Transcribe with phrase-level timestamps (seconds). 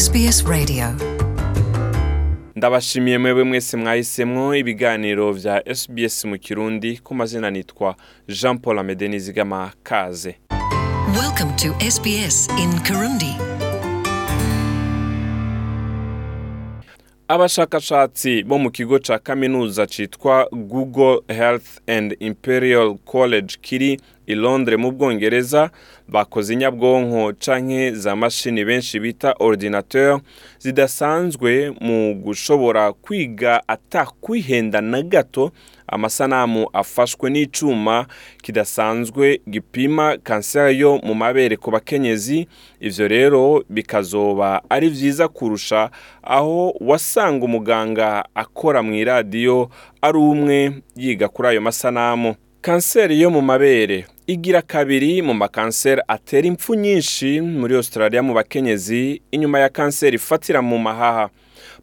[0.00, 0.86] SBS Radio.
[2.56, 7.96] Ndabashimiye mwebwe mwese mwahisemwo ibiganiro vya SBS mu kirundi ku mazina nitwa
[8.28, 10.38] Jean Paul Amede Nizigama kaze.
[11.20, 13.36] Welcome to SBS in Kirundi.
[17.28, 24.00] Abashakashatsi bo mu kigo ca kaminuza citwa Google Health and Imperial College kiri
[24.30, 25.70] i Londres mu Bwongereza
[26.08, 30.20] bakoze inyabwonko canke za mashini benshi bita ordinateur
[30.58, 35.50] zidasanzwe mu gushobora kwiga atakwihenda na gato
[35.86, 38.06] amasanamu afashwe n'icuma
[38.42, 42.46] kidasanzwe gipima kanseri yo mu mabere ku bakenyezi.
[42.80, 45.90] Ivyo rero bikazoba ari vyiza kurusha
[46.22, 49.70] aho wasanga umuganga akora mu iradiyo
[50.02, 52.34] ari umwe yiga kuri ayo masanamu.
[52.60, 54.06] Kanseri yo mu mabere.
[54.26, 59.22] Igira kabiri mu makanseri atera impfu nyinshi muri australia mu bakenyezi.
[59.32, 61.30] Inyuma ya kanseri ifatira mu mahaha.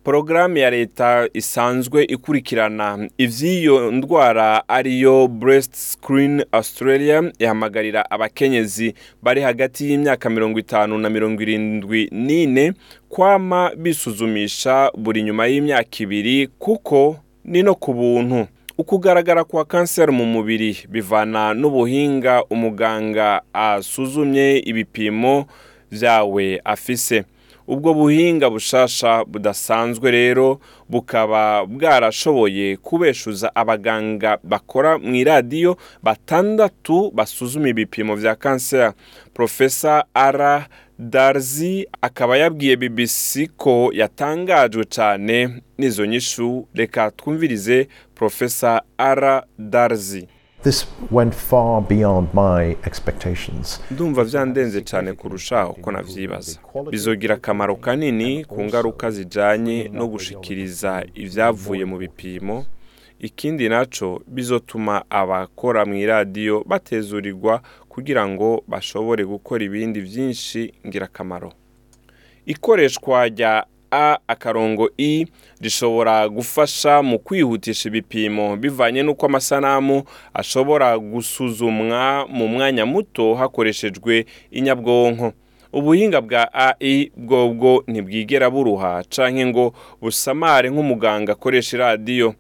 [0.03, 9.89] Porogaramu ya leta isanzwe ikurikirana ivy'iyo ndwara ariyo breast screen australia ihamagarira abakenyezi bari hagati
[9.89, 12.73] y'imyaka mirongo itanu na mirongo irindwi n'ine
[13.09, 18.47] kwama bisuzumisha buri nyuma y'imyaka ibiri kuko ni no ku buntu.
[18.77, 25.45] Ukugaragara kwa kanseri mu mubiri bivana n'ubuhinga umuganga asuzumye ibipimo
[25.91, 27.23] vyawe afise.
[27.67, 38.15] Ubwo buhinga bushasha budasanzwe rero bukaba bwarashoboye kubeshuza abaganga bakora mu iradiyo batandatu basuzuma ibipimo
[38.15, 38.93] vya kanseri
[39.33, 40.67] profesa ara
[40.99, 46.67] darzi akaba yabwiye bbc ko yatangajwe cyane n'izo nyishu.
[46.73, 50.27] Reka twumvirize profesa ara darzi
[50.67, 53.81] This went far beyond my expectations.
[53.91, 56.59] ndumva vyandenze cyane kurusha uko navyibaza
[56.91, 62.65] bizogira akamaro kanini ku ngaruka zijanye no gushikiriza ivyavuye mu bipimo.
[63.19, 71.53] Ikindi naco bizotuma abakora mu iradiyo batezurirwa kugira ngo bashobore gukora ibindi vyinshi ngirakamaro.
[72.45, 75.25] Ikoreshwa rya a akarongo i
[75.61, 80.03] rishobora gufasha mu kwihutisha ibipimo bivanye n'uko amasanamu
[80.33, 85.33] ashobora gusuzumwa mu mwanya muto hakoreshejwe inyabwonko.
[85.73, 92.33] Ubuhinga bwa ai bwobwo ntibwigera buruha canke ngo busamare nk'umuganga akoresha iradiyo.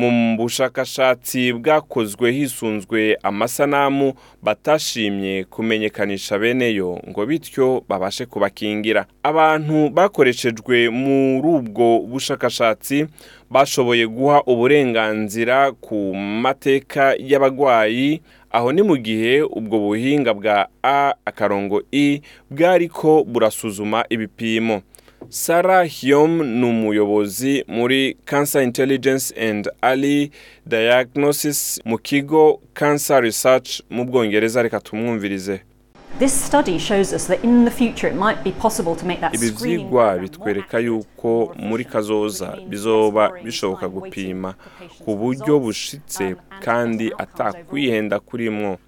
[0.00, 4.12] Mu bushakashatsi bwakozwe hisunzwe amasanamu
[4.42, 9.06] batashimye kumenyekanisha beneyo ngo bityo babashe kubakingira.
[9.22, 13.06] Abantu bakoreshejwe muri ubwo bushakashatsi
[13.50, 18.20] bashoboye guha uburenganzira ku mateka y'abagwayi.
[18.52, 24.82] Aho ni mu gihe ubwo buhinga bwa a akarongo i bwariko burasuzuma ibipimo.
[25.32, 30.30] Sarah Hyom ni umuyobozi muri Cancer Intelligence and Early
[30.66, 34.62] Diagnosis mu kigo Cancer Research mu Bwongereza.
[34.62, 35.60] Reka tumwumvirize.
[39.34, 44.54] Ibi program bitwereka yuko muri kazoza bizoba bishoboka gupima
[45.04, 48.78] ku buryo bushitse um, and kandi atakwihenda kurimwo.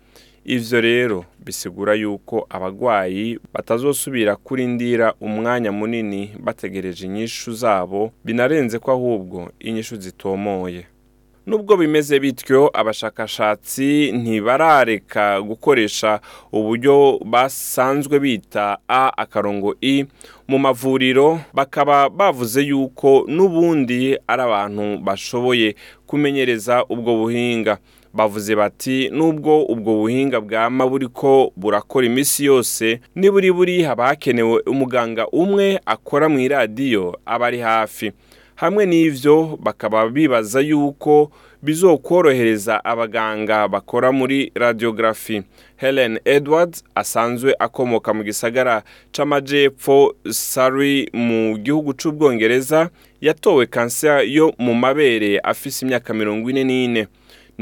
[0.44, 9.50] Ivyo rero bisigura yuko abagwayi batazosubira kurindira umwanya munini bategereje inyishu zabo binarenze ko ahubwo
[9.60, 10.86] inyishu zitomoye.
[11.46, 16.20] Nubwo bimeze bityo abashakashatsi ntibarareka gukoresha
[16.52, 20.04] uburyo basanzwe bita a akarongo i
[20.48, 25.74] mu mavuriro bakaba bavuze yuko n'ubundi ari abantu bashoboye
[26.06, 27.78] kumenyereza ubwo buhinga.
[28.14, 35.26] Bavuze bati nubwo ubwo buhinga bwama buriko burakora iminsi yose niburi buri haba hakenewe umuganga
[35.28, 38.12] umwe akora mu iradiyo aba ari hafi.
[38.54, 41.30] Hamwe n'ivyo bakaba bibaza yuko
[41.62, 45.42] bizokorohereza abaganga bakora muri radiography.
[45.76, 52.90] Helen edwards asanzwe akomoka mu gisagara c'amajepfo sari mu gihugu c'ubwongereza
[53.20, 57.06] yatowe kanseri yo mu mabere afise imyaka mirongo ine n'ine.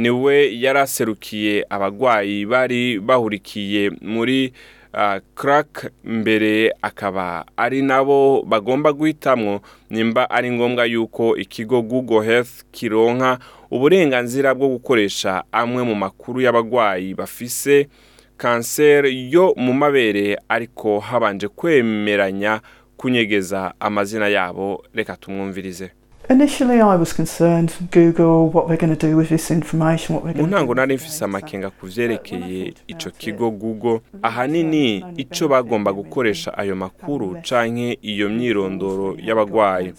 [0.00, 4.52] Ni we yari aserukiye abagwayi bari bahurikiye muri
[4.94, 9.60] uh, crack mbere akaba ari nabo bagomba guhitamwo.
[9.90, 13.38] Nimba ari ngombwa yuko ikigo google health kironka
[13.70, 17.88] uburenganzira bwo gukoresha amwe mu makuru y'abagwayi bafise
[18.36, 22.60] kanseri yo mu mabere ariko habanje kwemeranya
[22.96, 24.84] kunyegeza amazina yabo.
[24.94, 25.90] Reka tumwumvirize.
[26.30, 30.32] Initially, I was concerned Google, what they're going to do with this information, what mu
[30.32, 30.80] going to ntango do.
[30.80, 37.98] nari mfise amakenga ku vyerekeye ico kigo google ahanini ico bagomba gukoresha ayo makuru canke
[38.02, 39.92] iyo myirondoro y'abagwayi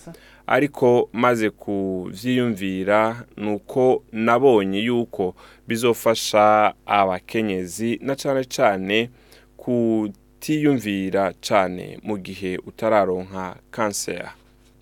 [0.48, 5.36] ariko maze kuvyiyumvira nuko nabonye yuko
[5.68, 9.10] bizofasha abakenyezi na cane cane
[9.58, 14.28] kutiyumvira cane mu gihe utararonka kanseri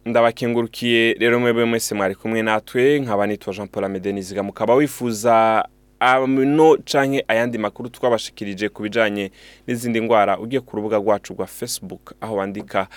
[0.05, 5.65] ndabakengurukiye rero mwebwe mwese mwari kumwe natwe nkaba nitwa jean paul amedeniziga mukaba wifuza
[5.99, 9.31] ano canke ayandi makuru twabashikirije ku bijanye
[9.67, 12.87] n'izindi ndwara ugiye ku rubuga rwacu rwa facebook aho wandika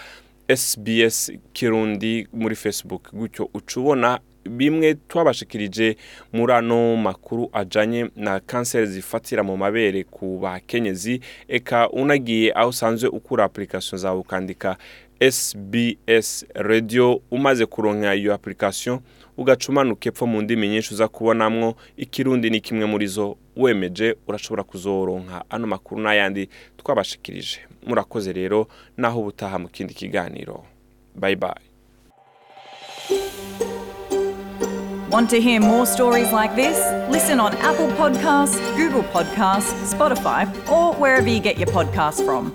[0.56, 3.12] sbs kirundi muri facebook.
[3.14, 4.20] Gutyo uca ubona
[4.50, 5.96] bimwe twabashikirije
[6.32, 13.08] muri ano makuru ajanye na kanseri zifatira mu mabere ku bakenyezi eka unagiye aho usanzwe
[13.08, 14.76] ukura application zawe ukandika
[15.30, 17.20] SBS radio.
[17.30, 19.00] Umaze kuronka iyo application
[19.36, 21.74] ugaca umanuka epfo mu ndimi nyinshi uza kubonamwo.
[21.96, 23.36] Ikirundi ni kimwe muri zo.
[23.56, 27.58] Wemeje urashobora kuzoronka ano makuru n'ayandi twabashikirije.
[27.86, 28.66] Murakoze rero
[28.96, 30.64] naho ubutaha mu kindi kiganiro.
[31.14, 31.62] Bye bye.
[35.10, 36.78] Want to hear more stories like this?
[37.10, 42.50] Listen on Apple Podcasts, Google Podcasts, Spotify, or wherever you get your podcasts from.